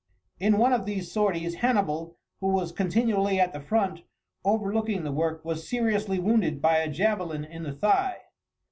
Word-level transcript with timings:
In 0.39 0.57
one 0.57 0.73
of 0.73 0.87
these 0.87 1.11
sorties 1.11 1.53
Hannibal, 1.57 2.17
who 2.39 2.47
was 2.47 2.71
continually 2.71 3.39
at 3.39 3.53
the 3.53 3.59
front, 3.59 4.01
overlooking 4.43 5.03
the 5.03 5.11
work, 5.11 5.45
was 5.45 5.69
seriously 5.69 6.17
wounded 6.17 6.59
by 6.59 6.77
a 6.77 6.89
javelin 6.89 7.45
in 7.45 7.61
the 7.61 7.73
thigh. 7.73 8.17